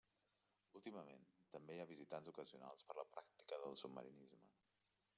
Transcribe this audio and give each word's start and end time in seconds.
Últimament 0.79 1.27
també 1.57 1.77
hi 1.77 1.83
ha 1.85 1.87
visitants 1.93 2.33
ocasionals 2.33 2.89
per 2.91 2.99
la 3.03 3.09
pràctica 3.15 3.63
del 3.67 3.81
submarinisme. 3.85 4.47